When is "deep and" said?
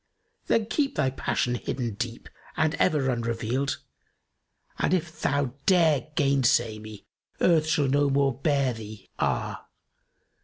1.93-2.73